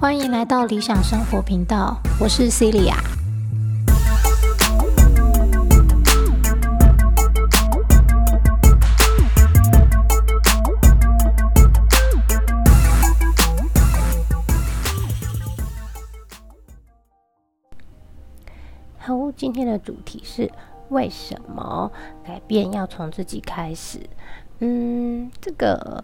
[0.00, 2.94] 欢迎来到理想生活频道，我是 Celia。
[18.98, 20.50] 好，今天的主题是
[20.90, 21.90] 为什么
[22.24, 24.00] 改变要从自己开始？
[24.60, 26.02] 嗯，这个。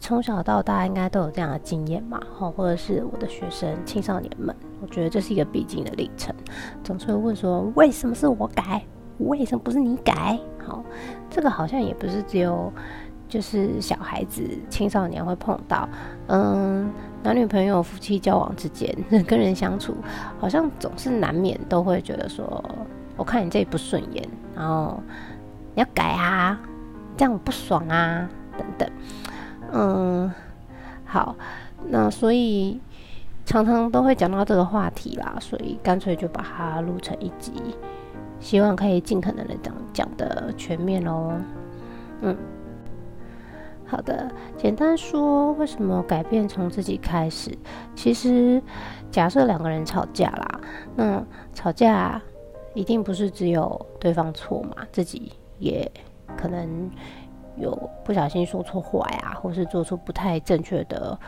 [0.00, 6.32] 从小到大应该都有这样的经验嘛，哈，或者是我的学生、青少年们，我觉得这是一个必经的历程，
[6.84, 8.84] 总是会问说，为什么是我改？
[9.16, 10.38] 为什么不是你改？
[10.64, 10.84] 好，
[11.30, 12.70] 这个好像也不是只有
[13.30, 15.88] 就是小孩子、青少年会碰到，
[16.26, 18.94] 嗯，男女朋友、夫妻交往之间，
[19.26, 19.96] 跟人相处，
[20.38, 22.62] 好像总是难免都会觉得说，
[23.18, 25.02] 我看你这里不顺眼，然后
[25.74, 26.58] 你要改啊，
[27.16, 28.88] 这样不爽啊，等等。
[29.72, 30.32] 嗯，
[31.04, 31.36] 好，
[31.88, 32.80] 那所以
[33.44, 37.52] 常常都会讲到这个话题啦，所以干脆就把它录成一集，
[38.40, 41.32] 希望可以尽可能的讲讲的全面哦。
[42.22, 42.36] 嗯，
[43.86, 47.50] 好的，简单说，为什么改变从自己开始？
[47.94, 48.62] 其实
[49.10, 50.60] 假设两个人吵架啦，
[50.94, 51.22] 那
[51.52, 52.22] 吵架
[52.74, 55.90] 一定不是只有对方错嘛，自己也
[56.36, 56.90] 可能。
[57.60, 61.18] 有不小心说错话呀，或是做出不太正确的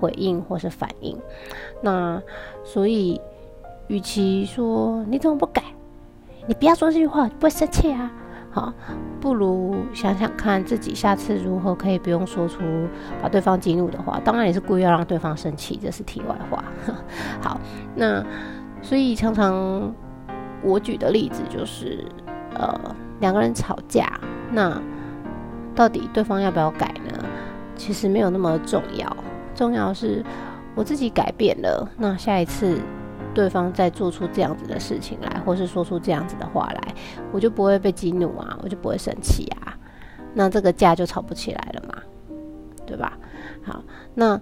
[0.00, 1.14] 回应或是反应，
[1.82, 2.18] 那
[2.64, 3.20] 所以，
[3.88, 5.62] 与其说你怎么不改，
[6.46, 8.10] 你不要说这句话，不会生气啊，
[8.50, 8.72] 好，
[9.20, 12.62] 不如想想看自己下次如何可以不用说出
[13.20, 14.18] 把对方激怒的话。
[14.24, 16.64] 当然也是故意要让对方生气，这是题外话。
[17.42, 17.60] 好，
[17.94, 18.24] 那
[18.80, 19.94] 所以常常
[20.62, 22.04] 我举的例子就是，
[22.54, 24.80] 呃，两个人吵架，那。
[25.74, 27.22] 到底对方要不要改呢？
[27.76, 29.14] 其实没有那么重要，
[29.54, 30.24] 重要是
[30.74, 31.86] 我自己改变了。
[31.98, 32.80] 那下一次
[33.34, 36.94] 对方再做出这样子的事情来，或是说出这样子的话来，
[37.30, 39.76] 我就不会被激怒啊，我就不会生气啊。
[40.32, 42.02] 那这个架就吵不起来了嘛，
[42.86, 43.12] 对吧？
[43.62, 43.84] 好，
[44.14, 44.40] 那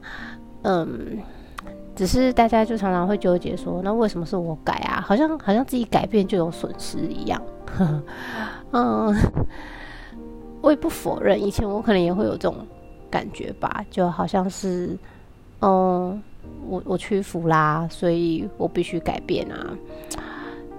[0.63, 1.19] 嗯，
[1.95, 5.01] 只是大家就常常会纠结说，那为什么是我改啊？
[5.01, 7.41] 好像好像自己改变就有损失一样。
[8.73, 9.15] 嗯。
[10.61, 12.57] 我也不否认，以前我可能也会有这种
[13.11, 14.97] 感觉吧，就好像是，
[15.61, 16.23] 嗯，
[16.67, 19.77] 我我屈服啦，所以我必须改变啊。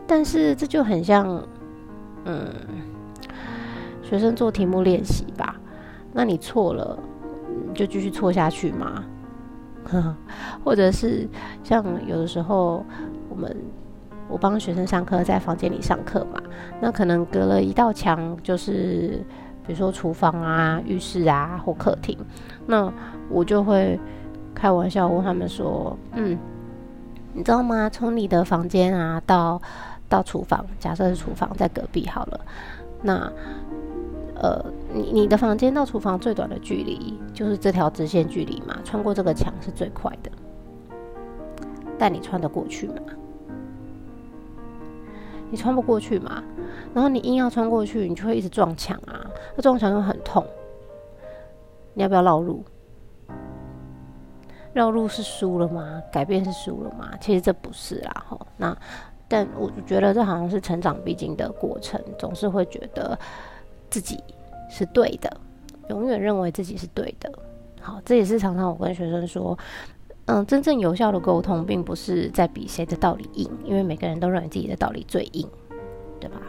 [0.07, 1.39] 但是这就很像，
[2.23, 2.51] 嗯，
[4.01, 5.55] 学生做题目练习吧，
[6.11, 6.97] 那你错了，
[7.75, 8.71] 就继续错下去
[10.63, 11.27] 或者是
[11.63, 12.85] 像有的时候，
[13.29, 13.55] 我们
[14.27, 16.41] 我帮学生上课，在房间里上课嘛，
[16.81, 19.23] 那可能隔了一道墙就是。
[19.67, 22.15] 比如说厨房啊、浴室啊或客厅，
[22.67, 22.93] 那
[23.31, 23.99] 我就会
[24.53, 26.37] 开玩笑问他们说：“嗯，
[27.33, 27.89] 你知道吗？
[27.89, 29.59] 从你的房间啊到
[30.07, 32.39] 到厨房，假设是厨房在隔壁好了，
[33.01, 33.13] 那
[34.35, 34.63] 呃，
[34.95, 40.31] 你你的房间到厨房最短的距离就是这条直线距离嘛，穿过这个墙是最快的，
[41.99, 42.95] 但你穿得过去吗？”
[45.51, 46.43] 你穿不过去嘛？
[46.93, 49.29] 然后你硬要穿过去，你就会一直撞墙啊！
[49.55, 50.43] 那撞墙又很痛。
[51.93, 52.63] 你要不要绕路？
[54.73, 56.01] 绕路是输了吗？
[56.11, 57.11] 改变是输了吗？
[57.21, 58.47] 其实这不是啦，吼。
[58.57, 58.75] 那
[59.27, 63.17] 但我觉得这好像是成长必经的过程，总是会觉得
[63.89, 64.21] 自己
[64.77, 65.37] 是对的，
[65.89, 67.31] 永远认为自己是对的。
[67.79, 69.57] 好，这也是常常我跟学生说。
[70.27, 75.47] 嗯，真正有效的沟通，并不是在比谁的道理硬，因为每个人都认为自己的道理最硬，
[76.19, 76.41] 对吧？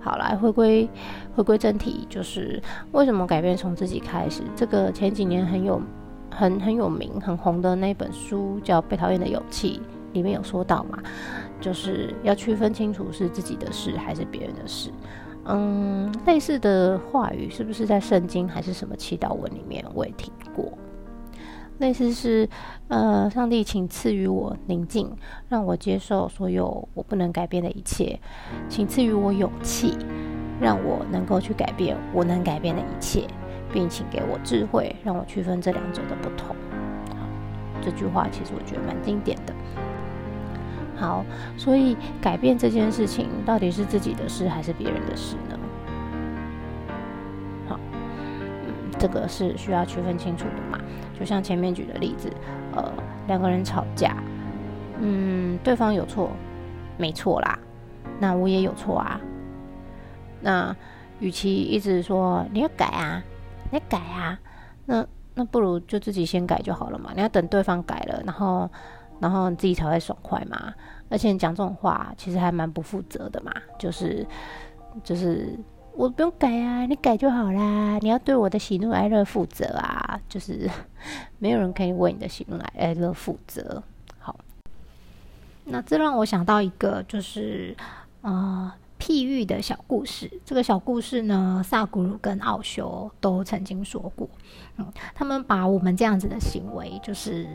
[0.00, 0.90] 好，来回归
[1.36, 4.42] 回归正题，就是为什么改变从自己开始？
[4.56, 5.80] 这个前几年很有
[6.32, 9.80] 很很有名、很红的那本书叫《被讨厌的勇气》，
[10.12, 10.98] 里面有说到嘛，
[11.60, 14.90] 就是要区分清楚是自己的事还是别人的事。
[15.44, 20.70] 嗯，类似的话语是不是在圣经还是什么祈祷文里面我也听过？
[21.78, 22.46] 类似是，
[22.88, 25.10] 呃，上帝，请赐予我宁静，
[25.48, 28.20] 让我接受所有我不能改变的一切，
[28.68, 29.96] 请赐予我勇气，
[30.60, 33.26] 让我能够去改变我能改变的一切，
[33.72, 36.54] 并请给我智慧，让我区分这两者的不同。
[37.80, 39.54] 这句话其实我觉得蛮经典的。
[41.00, 41.24] 好，
[41.56, 45.58] 所以改变这件事情到底是自己的事还是别人的事呢？
[47.66, 50.78] 好，嗯，这个是需要区分清楚的嘛。
[51.18, 52.30] 就像前面举的例子，
[52.74, 52.92] 呃，
[53.28, 54.14] 两个人吵架，
[55.00, 56.30] 嗯，对方有错，
[56.98, 57.58] 没错啦，
[58.18, 59.18] 那我也有错啊。
[60.42, 60.76] 那
[61.18, 63.22] 与其一直说你要改啊，
[63.70, 64.38] 你改啊，
[64.84, 67.10] 那那不如就自己先改就好了嘛。
[67.14, 68.70] 你要等对方改了，然后
[69.20, 70.74] 然后你自己才会爽快嘛。
[71.08, 74.26] 而且你讲这种话其实还蛮不负责的嘛，就是
[75.04, 75.58] 就是
[75.94, 77.98] 我不用改啊，你改就好啦。
[77.98, 80.68] 你要对我的喜怒哀乐负责啊，就是
[81.38, 83.82] 没有人可以为你的喜怒哀乐负责。
[84.18, 84.36] 好，
[85.64, 87.76] 那这让我想到一个就是
[88.22, 88.76] 啊。
[89.02, 94.28] 譬喻的小故事，这个小故事呢，萨古鲁跟奥修都曾经说过。
[94.76, 97.48] 嗯，他们把我们这样子的行为，就是，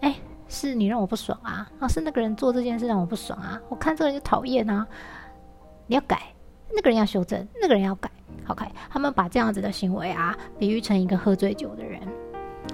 [0.00, 0.16] 哎，
[0.48, 4.86] 是你让我不爽啊，啊，是那个人做这件事让我不爽啊，我看这个人就讨厌啊，
[5.86, 6.22] 你要改，
[6.74, 8.10] 那个人要修正，那个人要改。
[8.48, 12.00] OK，他们把这样子的行为啊，比喻成一个喝醉酒的人。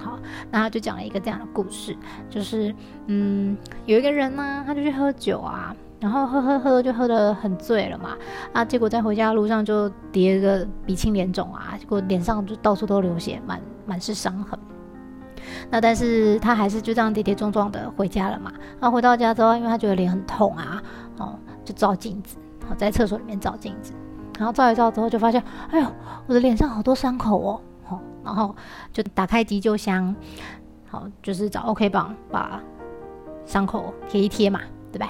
[0.01, 0.19] 好，
[0.51, 1.95] 那他就讲了一个这样的故事，
[2.29, 2.73] 就是，
[3.07, 5.75] 嗯，有一个人呢，他就去喝酒啊。
[5.99, 8.17] 然后喝喝喝就喝得很醉了嘛，
[8.51, 14.59] 啊，结果在回家的路上就跌个鼻青脸肿啊，结果脸上就到处都流血，满满是伤痕。
[15.69, 18.51] 那但是他还是就这样跌跌撞撞的回家了嘛。
[18.79, 20.81] 那回到家之后，因为他觉得脸很痛啊，
[21.17, 22.37] 哦，就照镜子，
[22.67, 23.93] 好在厕所里面照镜子，
[24.37, 25.87] 然后照一照之后就发现，哎呦，
[26.27, 28.55] 我的脸上好多伤口哦，好，然后
[28.91, 30.15] 就打开急救箱，
[30.89, 32.61] 好，就是找 OK 棒把
[33.45, 34.61] 伤口贴一贴嘛，
[34.91, 35.09] 对吧？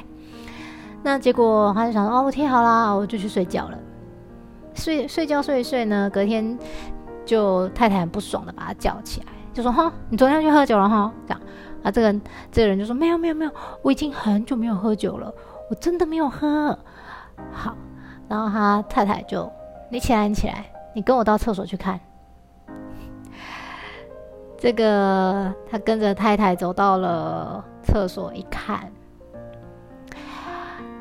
[1.04, 3.78] 那结果他就想说，哦，我贴好啦，我就去睡觉了。
[4.76, 6.58] 睡睡觉睡一睡呢，隔天
[7.26, 11.14] 就太太很不爽的把他叫起来，就说，哈，你昨天去喝酒了哈？
[11.28, 11.42] 这样
[11.84, 12.20] 啊，这个
[12.52, 13.52] 这个人就说，没有没有没有，
[13.82, 15.34] 我已经很久没有喝酒了，
[15.70, 16.78] 我真的没有喝。
[17.52, 17.76] 好，
[18.28, 19.52] 然后他太太就，
[19.90, 20.66] 你起来，你起来，
[20.96, 22.00] 你跟我到厕所去看。
[24.58, 28.92] 这个他跟着太太走到了厕所，一看。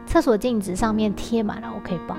[0.05, 2.19] 厕所镜子上面贴满了 OK 棒，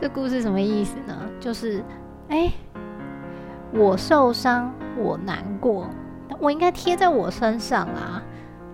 [0.00, 1.18] 这故事什么意思呢？
[1.40, 1.82] 就是，
[2.28, 2.52] 哎，
[3.72, 5.86] 我受伤，我难过，
[6.40, 8.22] 我应该贴在我身上啊，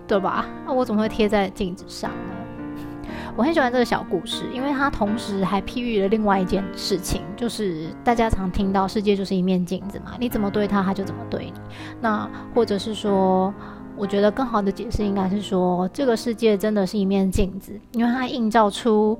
[0.07, 0.45] 对吧？
[0.65, 3.09] 那我怎么会贴在镜子上呢？
[3.35, 11.53] 我很喜欢这个小故事，因为它同时还譬喻了另外一件事情，就是大家常听到世界就是一面镜子嘛，你怎么对他，他就怎么对你。
[12.01, 13.53] 那或者是说。
[13.97, 19.17] 我觉得更好的解释应该是说，这个世界真的是一面镜子，因为它映照出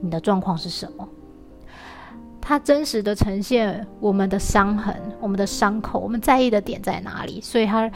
[0.00, 1.08] 你的状况是什么，
[2.52, 7.90] 它真实的呈现我们的伤痕、我们的伤口、我们在意的点在哪里，所以它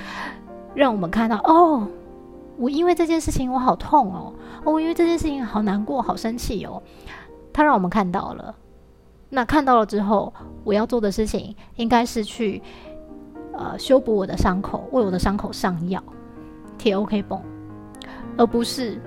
[0.74, 1.86] 让我们看到哦，
[2.56, 4.32] 我因为这件事情我好痛哦，
[4.64, 6.82] 我因为这件事情好难过、好生气哦，
[7.52, 8.54] 它让我们看到了。
[9.28, 10.32] 那看到了之后，
[10.64, 12.62] 我要做的事情应该是去。
[13.58, 16.02] 呃，修补我的伤口，为我的伤口上药，
[16.78, 17.38] 贴 OK 绷，
[18.38, 18.98] 而不是，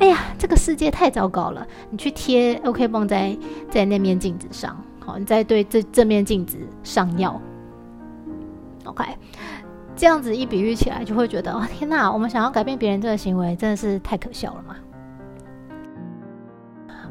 [0.00, 3.34] 哎呀，这个世界太糟糕了，你去贴 OK 绷在
[3.70, 4.76] 在那面镜子上，
[5.08, 7.40] 好，你再对这这面镜子上药
[8.84, 9.02] ，OK，
[9.96, 14.76] 这样子一比喻起来，就会觉得，哦，天哪，我们想要改变别人这个行为，真的是太可笑了嘛。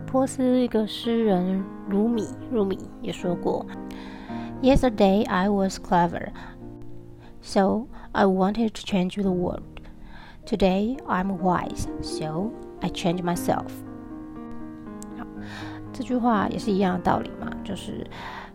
[0.06, 3.66] 波斯一个诗人鲁米，鲁米也说过
[4.62, 6.28] ，Yesterday I was clever。
[7.42, 9.64] So I wanted to change the world.
[10.46, 13.72] Today I'm wise, so I change myself.
[15.98, 18.06] 这句话也是一样的道理嘛，就是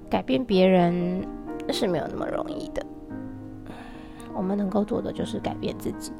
[0.09, 1.27] 改变别人
[1.71, 2.87] 是没有那么容易的。
[4.33, 6.13] 我们能够做的就是改变自己。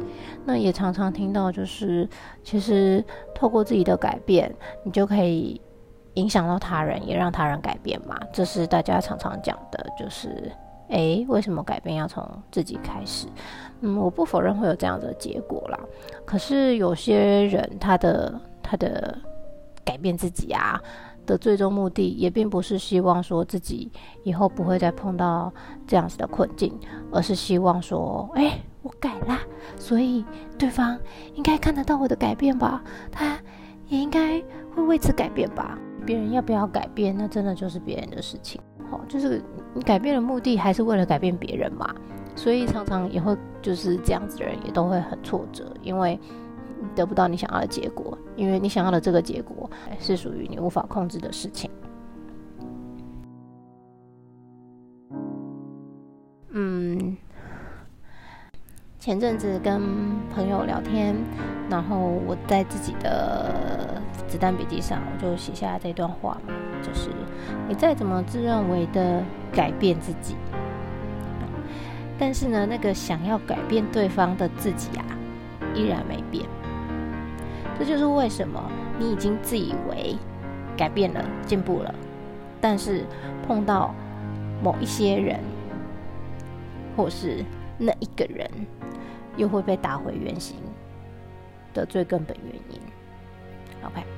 [0.45, 2.09] 那也常常听到，就是
[2.43, 5.61] 其实透过自己的改变，你就可以
[6.15, 8.19] 影响到他人，也让他人改变嘛。
[8.33, 10.51] 这是大家常常讲的，就是。
[10.89, 13.29] 诶，为什么改变要从自己开始？
[13.81, 15.79] 嗯，我不否认会有这样的结果啦。
[16.27, 19.17] 可是有些人他的他的
[19.87, 20.79] 改变自己啊
[21.27, 23.91] 的最终目的，也并不是希望说自己
[24.25, 25.53] 以后不会再碰到
[25.87, 26.73] 这样子的困境，
[27.11, 29.41] 而是希望说，诶，我改啦，
[29.77, 30.25] 所以
[30.59, 30.99] 对方
[31.35, 32.83] 应该看得到我的改变吧？
[33.11, 33.39] 他
[33.89, 34.43] 也应该
[34.75, 35.79] 会为此改变吧？
[36.05, 38.61] 别人要不要改变，那真的就是别人的事情。
[38.91, 41.95] 好就是你改变的目的还是为了改变别人嘛，
[42.35, 46.19] 所以常常也会就是这样子的人也都会很挫折，因为
[46.95, 51.71] 得不到你想要的结果，因为你想要的这个结果是属于你无法控制的事情。
[56.55, 57.17] 嗯，
[58.99, 59.81] 前阵子跟
[60.35, 61.17] 朋友聊天，
[61.71, 66.53] 然后我在自己的子弹笔记上，我就写下这段话嘛。
[66.83, 67.11] 就是
[67.69, 69.23] 你再怎么自认为的
[69.53, 70.35] 改变自己，
[72.19, 75.05] 但是呢，那个想要改变对方的自己啊，
[75.75, 76.45] 依然没变。
[77.83, 80.17] 这就是为什么你已经自以为
[80.77, 81.93] 改变了，进步了，
[82.61, 83.05] 但是
[83.45, 83.93] 碰到
[84.63, 85.41] 某一些人，
[86.97, 87.45] 或是
[87.77, 88.49] 那一个人，
[89.37, 90.59] 又会被打回原形
[91.75, 92.81] 的最根本原因。
[93.85, 94.12] OK。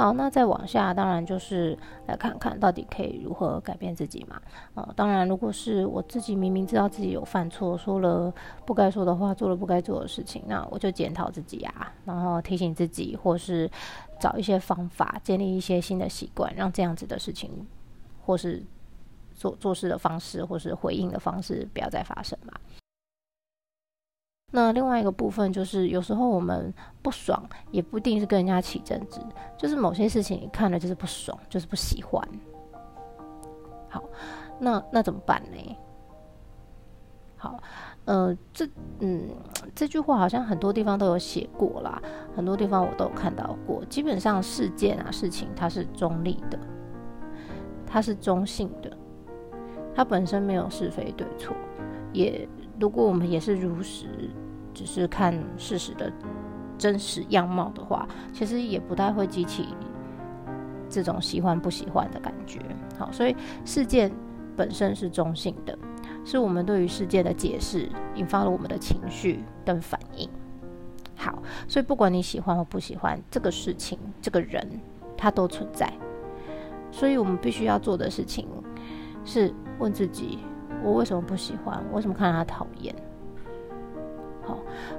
[0.00, 4.40] 好，那再往下，当然就是来看看到底可以如何改变自己嘛。
[4.72, 8.32] 哦，当然，如果是我自己明明知道自己有犯错，说了
[8.64, 13.70] 不该说的话，做了不该做的事情，那我就检讨自己啊，然后提醒自己，或是
[14.18, 17.50] 找一些方法，建立一些新的习惯，让这样子的事情，
[18.24, 18.62] 或是
[19.34, 22.54] 做做事的方式，或是回应的方式，不要再发生嘛。
[24.62, 29.18] 那另外一个部分就是，有时候我们不爽，也不一定是跟人家起争执，
[29.56, 32.22] 就是某些事情你看了就是不爽，就是不喜欢。
[33.88, 34.04] 好，
[34.58, 35.76] 那那怎么办呢？
[37.38, 37.58] 好，
[38.04, 39.30] 呃，这嗯
[39.74, 42.00] 这句话好像很多地方都有写过啦，
[42.36, 43.82] 很多地方我都有看到过。
[43.86, 46.58] 基本上事件啊事情它是中立的，
[47.86, 48.94] 它是中性的，
[49.94, 51.56] 它本身没有是非对错，
[52.12, 52.46] 也。
[52.78, 54.30] 如果我们也是如实，
[54.80, 56.10] 只是看事实的
[56.78, 59.68] 真实样貌的话，其实也不太会激起
[60.88, 62.58] 这种喜欢不喜欢的感觉。
[62.98, 64.10] 好，所以事件
[64.56, 65.78] 本身是中性的，
[66.24, 70.26] 是我们对于事件的解释引发了我们的情绪跟反应。
[71.14, 74.66] 好，所以不管你喜欢或不喜欢这个事情、这个人，
[75.14, 75.92] 它都存在。
[76.90, 78.48] 所以我们必须要做的事情
[79.26, 80.38] 是问自己。
[80.82, 81.84] 我为什么不喜欢？
[81.92, 82.94] 为什么看他讨厌？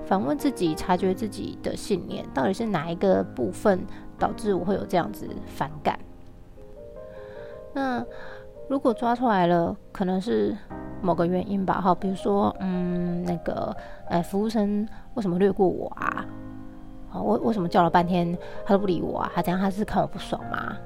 [0.05, 3.79] 反问自己，察觉自己的信念，到底是哪一个部分
[4.19, 5.97] 导致我会有这样子反感？
[7.73, 8.05] 那
[8.67, 10.57] 如果抓出来了，可能是
[11.01, 11.79] 某个原因吧。
[11.81, 13.75] 好，比如说，嗯，那个，
[14.09, 16.25] 哎，服务生为什么略过我啊？
[17.09, 19.31] 好，为为什么叫了半天他都不理我啊？
[19.33, 20.77] 他这样他是看我不爽吗？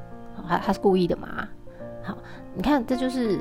[0.48, 1.48] 他他是故意的吗？
[2.04, 2.18] 好，
[2.54, 3.40] 你看，这就是。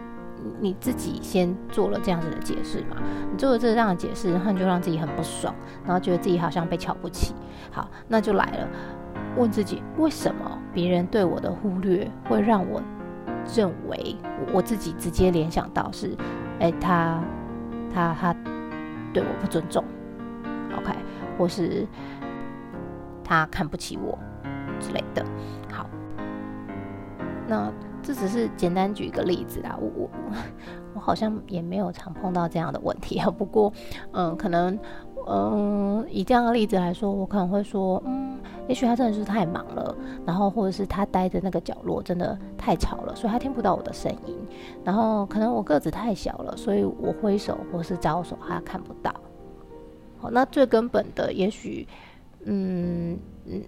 [0.60, 2.96] 你自己先做了这样子的解释嘛？
[3.30, 7.34] 你做了这样的解释，然后你就让自己很不爽，然后觉得自己好像被瞧不起。
[7.70, 8.68] 好，那就来了，
[9.36, 12.82] 问自己为什么别人对我的忽略会让我
[13.54, 14.16] 认为
[14.52, 16.14] 我自己直接联想到是，
[16.60, 17.22] 哎，他
[17.92, 18.36] 他他
[19.12, 19.82] 对我不尊重
[20.76, 20.92] ，OK，
[21.38, 21.86] 或是
[23.24, 24.18] 他看不起我
[24.78, 25.24] 之类的。
[25.72, 25.88] 好，
[27.48, 27.72] 那。
[28.04, 30.10] 这只是简单举一个例子啦，我我
[30.94, 33.30] 我好像也没有常碰到这样的问题啊。
[33.30, 33.72] 不过，
[34.12, 34.78] 嗯，可能，
[35.26, 39.96] 嗯，以这样的例子来说，我可能会说，嗯，也许他真的是太忙了，
[40.26, 44.36] 然后或者是他待的那个角落真的太吵了，所以他听不到我的声音。
[44.84, 49.14] 然后可能我个子太小了，所以我挥手或是招手他看不到。
[50.18, 51.88] 好，那最根本的，也许，
[52.44, 53.62] 嗯嗯，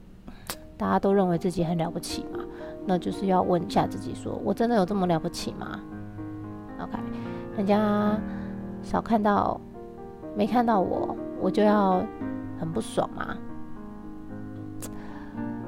[0.77, 2.45] 大家都认为自己很了不起嘛。
[2.87, 5.81] 那就是要问一下自己：说我真的有这么了不起吗
[6.81, 6.99] ？OK，
[7.57, 8.19] 人家
[8.83, 9.61] 少看到、
[10.37, 12.01] 没看到我，我就要
[12.59, 13.37] 很不爽吗？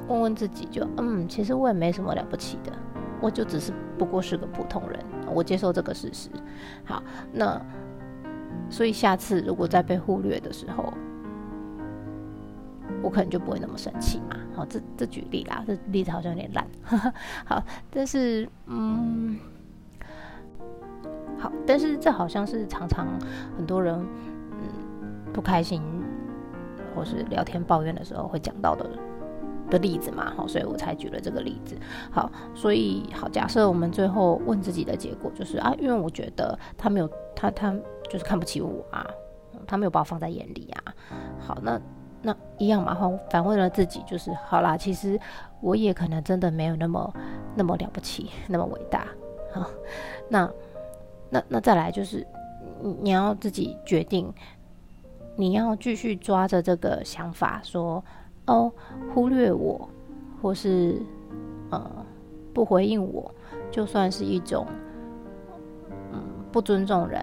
[0.06, 2.72] 问问自己，就嗯，其实我也没什么了不起的，
[3.20, 4.98] 我就只是不过是个普通人，
[5.34, 6.30] 我接受这个事实。
[6.84, 7.60] 好，那
[8.70, 10.92] 所以下次如果再被忽略的时候，
[13.02, 14.36] 我可能就不会那么生气嘛。
[14.54, 16.66] 好，这这举例啦，这例子好像有点烂。
[17.46, 19.38] 好，但是嗯，
[21.38, 23.06] 好，但是这好像是常常
[23.56, 23.94] 很多人
[24.52, 25.80] 嗯不开心
[26.94, 28.90] 或是聊天抱怨的时候会讲到的
[29.70, 30.32] 的例子嘛。
[30.36, 31.76] 好，所以我才举了这个例子。
[32.10, 37.72] 好，所以好，假设我们最后问自己的结果就是啊，因为我觉得他没有他他
[38.10, 39.06] 就是看不起我啊，
[39.68, 40.94] 他没有把我放在眼里啊。
[41.38, 41.80] 好，那。
[42.20, 44.76] 那一样嘛，反反问了自己，就是好啦。
[44.76, 45.18] 其实
[45.60, 47.14] 我也可能真的没有那么
[47.54, 49.06] 那么了不起， 那么伟大。
[49.54, 49.66] 啊，
[50.28, 50.50] 那
[51.30, 52.26] 那那再来就是，
[53.00, 54.32] 你要自己决定，
[55.36, 58.04] 你要继续抓着这个想法说，
[58.46, 58.70] 哦，
[59.14, 59.88] 忽略我，
[60.42, 61.00] 或是
[61.70, 61.90] 呃
[62.52, 63.34] 不回应我，
[63.70, 64.66] 就算是一种
[66.12, 66.22] 嗯
[66.52, 67.22] 不尊重人，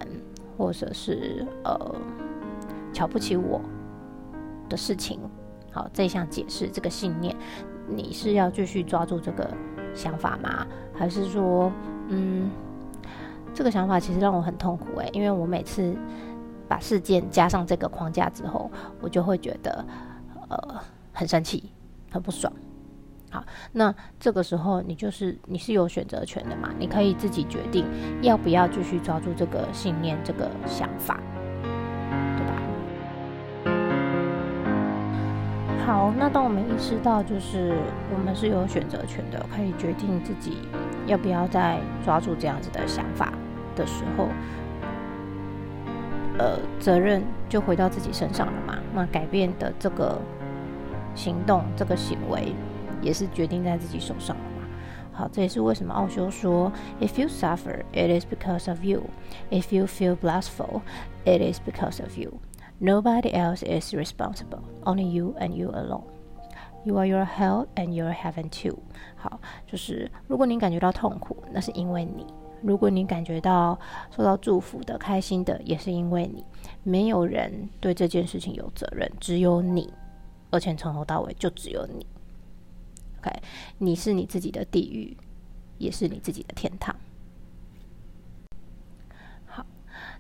[0.58, 1.96] 或者是呃
[2.92, 3.62] 瞧不起我。
[4.70, 5.20] 的事情，
[5.72, 7.36] 好，这项解释这个信念，
[7.88, 9.50] 你是要继续抓住这个
[9.94, 10.66] 想法吗？
[10.94, 11.72] 还是说，
[12.10, 12.50] 嗯，
[13.54, 15.96] 这个想法其实让我很痛苦诶，因为我每次
[16.68, 19.86] 把事件加上这个框架之后，我就会觉得
[20.50, 20.82] 呃
[21.14, 21.72] 很生气，
[22.12, 22.52] 很不爽。
[23.30, 23.44] 好，
[23.74, 26.70] 那这个时候你就是你是有选择权的嘛？
[26.80, 27.86] 你可以自己决定
[28.22, 31.20] 要不要继续抓住这个信念、这个想法。
[35.86, 37.78] 好，那当我们意识到就是
[38.12, 40.58] 我们是有选择权的，可以决定自己
[41.06, 43.32] 要不要再抓住这样子的想法
[43.76, 44.28] 的时候，
[46.40, 48.80] 呃，责任就回到自己身上了嘛。
[48.96, 50.20] 那改变的这个
[51.14, 52.56] 行动、这个行为，
[53.00, 54.68] 也是决定在自己手上了嘛。
[55.14, 59.04] 好，这也是为什么奥修说：“If you suffer, it is because of you.
[59.52, 60.82] If you feel blissful,
[61.26, 62.34] it is because of you.”
[62.80, 66.04] Nobody else is responsible, only you and you alone.
[66.84, 68.78] You are your hell and your heaven too.
[69.16, 72.26] 好，就是如果你感觉到痛苦，那是因为你；
[72.62, 73.80] 如果你感觉到
[74.16, 76.46] 受到祝福的、开心的，也是因为你。
[76.84, 79.92] 没有人对这件事情有责任，只有你，
[80.52, 82.06] 而且从头到尾就只有你。
[83.20, 83.32] OK，
[83.80, 85.18] 你是你自己的地狱，
[85.80, 86.96] 也是你自己的天堂。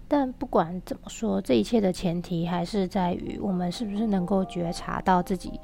[0.07, 5.59] 但不管怎么说，这一切的前提还是在于我们是不是能够觉察到自己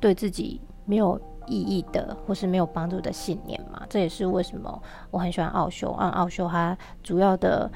[0.00, 3.82] 对自己没有意义的或是没有帮助的信念嘛？
[3.88, 5.90] 这也是为什么我很喜欢奥修。
[5.92, 7.70] 按奥修，它主要的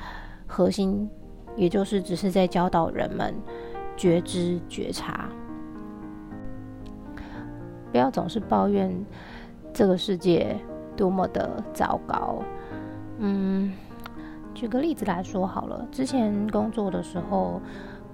[0.46, 1.08] 核心，
[1.54, 3.34] 也就是只是在教导人们
[3.94, 5.28] 觉知、觉察，
[7.92, 8.90] 不要总是抱怨
[9.74, 10.56] 这个世界
[10.96, 12.42] 多么的糟糕。
[13.18, 13.70] 嗯。
[14.58, 17.62] 举个例子来说好了，之前工作的时候，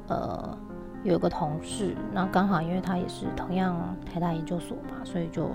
[0.08, 0.54] 呃，
[1.02, 3.74] 有个同事，那刚好因为他也是同样
[4.04, 5.48] 台大研究所嘛，所以就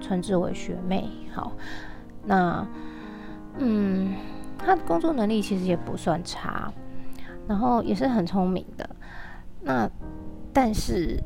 [0.00, 1.06] 称之为学妹。
[1.34, 1.52] 好，
[2.24, 2.66] 那
[3.58, 4.14] 嗯，
[4.56, 6.72] 他的工作能力其实也不算差，
[7.46, 8.88] 然后也是很聪明的。
[9.60, 9.86] 那
[10.50, 11.22] 但是。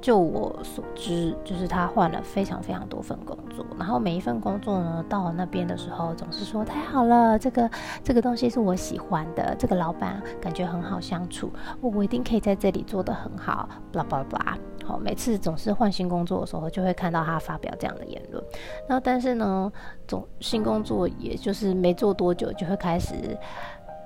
[0.00, 7.68] 就我所知，就是他换了非常非常多份工作，然后每一份工作呢，到了那边的时候，总是说太好了，这个
[8.04, 11.50] 这个东西是我喜欢的，这个老板感觉很好相处，
[11.80, 14.58] 我一定可以在这里做得很好，巴拉巴拉巴拉。
[14.84, 18.42] 好，每次总是换新工作的时候，就会看到他发表这样的言论。
[18.88, 19.70] 然后但是呢，
[20.06, 23.14] 总新工作也就是没做多久，就会开始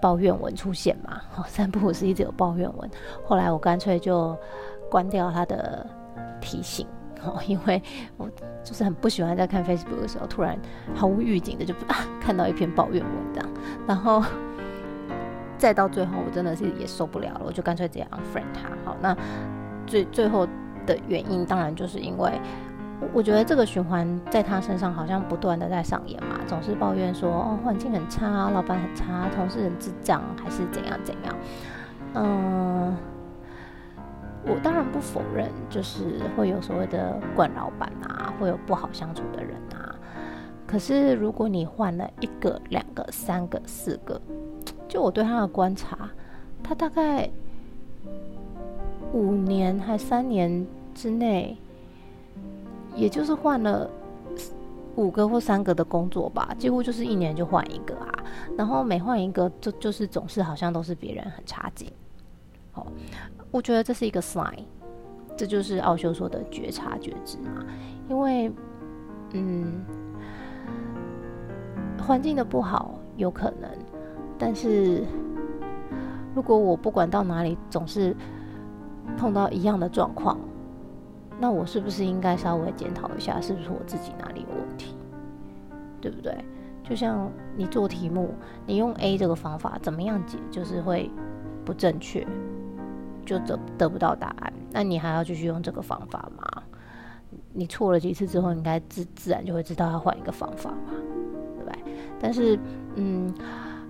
[0.01, 1.21] 抱怨文出现嘛。
[1.31, 2.91] 好，三不五时一直有抱怨文，
[3.25, 4.35] 后来我干脆就。
[4.93, 5.87] 关掉他的
[6.39, 6.87] 提醒
[7.25, 7.83] 哦，因为
[8.19, 8.29] 我
[8.63, 10.59] 就是很不喜欢在看 Facebook 的时候，突然
[10.95, 13.49] 毫无预警的就 啊看到一篇抱怨文章，
[13.87, 14.23] 然后
[15.57, 18.69] 再到最后我真的是也受不了了，我就干脆直接 unfriend 他。
[18.85, 19.17] 好，那
[19.87, 20.47] 最最后
[20.85, 22.31] 的原因当然就是因为
[23.15, 31.35] 我觉得这个循环在他身上好像不断的在上演嘛，总是抱怨说哦环境很差，老板很差，同事很智障，还是怎样怎样，
[32.15, 32.97] 嗯。
[34.45, 39.95] 我当然不否认，就是会有所谓的惯老板啊，会有不好相处的人啊。
[40.67, 44.21] 可是如果你换了一个、两个、三个、四个，
[44.89, 46.11] 就我对他的观察，
[46.63, 47.31] 他大概
[49.13, 51.57] 五年还三年之内，
[52.97, 53.89] 也就是换了
[54.97, 58.09] 五个或三个的工作吧，几乎就是一年就换一个啊。
[58.57, 61.91] 然后每换一个，就就是总是好像都是别人很差劲，
[62.73, 62.87] 好。
[63.51, 64.65] 我觉得这是一个 sign，
[65.37, 67.65] 这就是奥修说的觉察觉知嘛。
[68.09, 68.51] 因为，
[69.33, 69.85] 嗯，
[72.01, 73.71] 环境的不好有可能，
[74.39, 75.05] 但是
[76.35, 78.17] 如果我不管到哪里总是
[79.17, 80.39] 碰到一样的状况，
[81.39, 84.97] 那我是不是应该稍微检讨一下，是不是我自己哪里有问题？
[86.01, 86.37] 对不对？
[86.83, 88.35] 就像你做题目，
[88.67, 91.11] 你用 A 这个方法怎么样解，就是会
[91.65, 92.27] 不正确。
[93.25, 96.63] 就得得不到答案，那你还要继续用这个方法吗？
[97.55, 100.93] 你错了几次之后，应该自自然就会知道要换一个方法嘛，
[101.57, 101.79] 对不对？
[102.21, 102.59] 但是，
[102.95, 103.33] 嗯，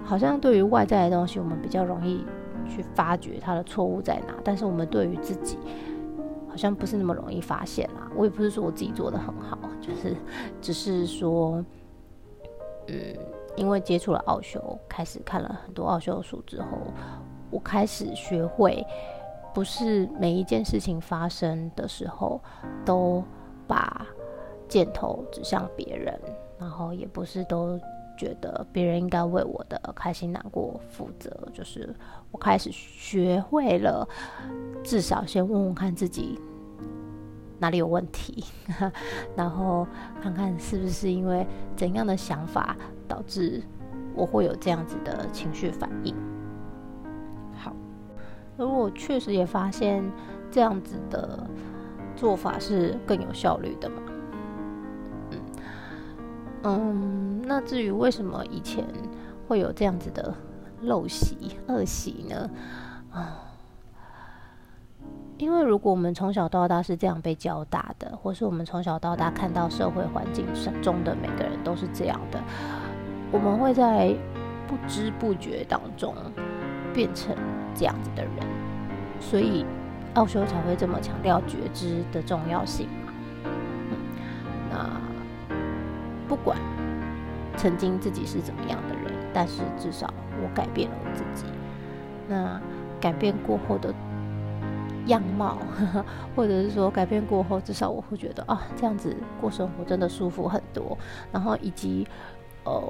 [0.04, 2.24] 好像对于外在的东西，我们比较容易
[2.68, 5.58] 去发觉它的错误在哪，但是我们对于自己，
[6.48, 8.10] 好像不是那么容易发现啦。
[8.16, 10.16] 我也不是说我自己做的很好，就是
[10.60, 11.64] 只是说，
[12.88, 12.96] 嗯，
[13.56, 16.66] 因为接触了奥修，开始看了很多奥修书之后，
[17.50, 18.84] 我开始学会。
[19.54, 22.40] 不是每一件事情发生的时候
[22.84, 23.22] 都
[23.66, 24.06] 把
[24.68, 26.18] 箭头指向别人，
[26.58, 27.78] 然后也不是都
[28.16, 31.30] 觉得别人应该为我的开心难过负责。
[31.52, 31.94] 就是
[32.30, 34.08] 我开始学会了，
[34.82, 36.40] 至少先问问看自己
[37.58, 38.44] 哪里有问题，
[39.36, 39.86] 然后
[40.22, 42.74] 看看是不是因为怎样的想法
[43.06, 43.62] 导致
[44.14, 46.31] 我会有这样子的情绪反应。
[48.58, 50.04] 而我确实也发现，
[50.50, 51.46] 这样子的
[52.14, 53.96] 做法是更有效率的嘛。
[55.30, 55.40] 嗯
[56.64, 58.86] 嗯，那至于为什么以前
[59.48, 60.32] 会有这样子的
[60.84, 62.50] 陋习、恶习呢？
[63.10, 63.40] 啊，
[65.38, 70.46] 因为如果我们从小到大是这样被教大的，或是我们从小到大看到社会环境
[70.80, 72.40] 中的每个人都是这样的，
[73.32, 74.14] 我们会在
[74.68, 76.14] 不知不觉当中
[76.94, 77.34] 变成
[77.74, 78.34] 这样子的人，
[79.20, 79.64] 所以
[80.14, 83.12] 奥修才会这么强调觉知的重要性嘛。
[84.70, 84.88] 那
[86.28, 86.56] 不管
[87.56, 91.46] 曾经自己是怎么样的人，但是至少我改变了我自己。
[92.28, 92.60] 那
[93.00, 93.94] 改变过后的。
[95.06, 95.58] 样貌，
[96.36, 100.96] 或者是说改变过后，至少我会觉得啊，这样子过生活真的舒服很多。
[101.32, 102.06] 然后以及，
[102.62, 102.80] 呃，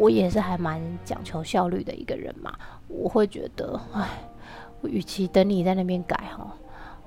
[0.00, 2.58] 我也是还蛮讲求效率的一个人嘛。
[2.88, 4.08] 我会觉得，哎，
[4.82, 6.56] 与其等你在那边改哈，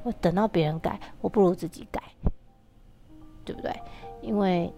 [0.04, 2.04] 我等到别人改，我不如自己改，
[3.44, 3.76] 对不对？
[4.22, 4.72] 因为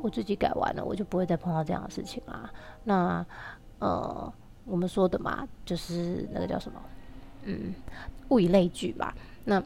[0.00, 2.48] 我自己改完了，我就不会再碰到这样的事情啦。
[2.84, 3.26] 那，
[3.80, 4.32] 呃，
[4.64, 6.80] 我们说的嘛，就是那个叫什么？
[7.42, 7.74] 嗯，
[8.28, 9.12] 物以类聚吧。
[9.44, 9.60] 那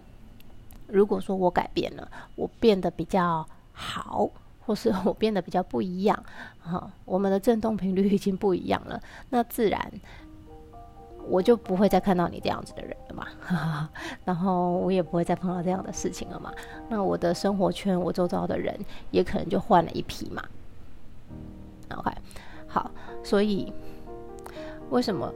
[0.86, 4.30] 如果说我改变了，我变得比较好，
[4.64, 6.24] 或是我变得比较不一样，
[6.60, 9.00] 哈，我们的振动频率已经不一样了，
[9.30, 9.92] 那自然
[11.28, 13.88] 我就不会再看到你这样子的人了嘛。
[14.24, 16.52] 然后我也不会再碰到这样的事情了嘛。
[16.88, 18.78] 那我的生活圈，我周遭的人
[19.10, 20.42] 也可能就换了一批嘛。
[21.96, 22.10] OK，
[22.66, 22.90] 好，
[23.22, 23.72] 所以
[24.90, 25.32] 为什么？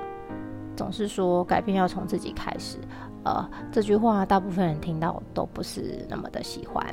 [0.76, 2.78] 总是说改变要从自己开始，
[3.24, 6.86] 呃，这句话大部分人听到都不是那么的喜欢，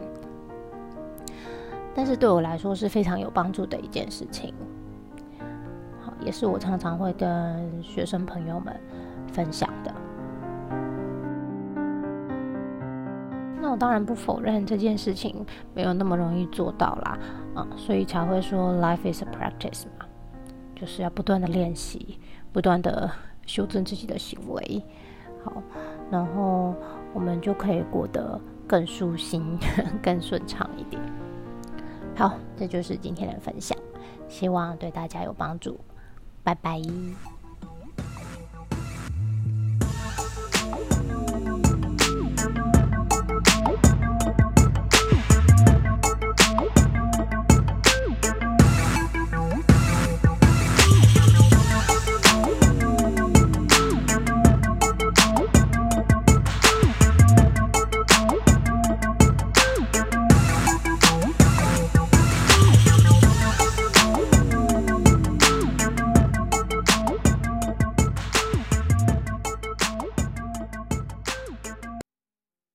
[1.96, 4.54] 但是对我来说是非常有帮助的一件事情。
[6.02, 8.80] 好，也是我常常会跟学生朋友们
[9.32, 9.94] 分享的。
[13.62, 17.18] 那我当然不否认这件事情没有那么容易做到啦，
[17.56, 20.06] 啊，所以才会说 life is a practice 嘛，
[20.76, 22.20] 就是要不断的练习，
[22.52, 23.10] 不断的。
[23.48, 24.84] 修正自己的行为，
[25.44, 25.62] 好，
[26.10, 26.74] 然后
[27.14, 29.56] 我们就可以过得更舒心、
[30.02, 31.00] 更顺畅一点。
[32.16, 33.78] 好，这就是今天的分享，
[34.30, 35.80] 希望对大家有帮助。
[36.44, 36.82] 拜拜。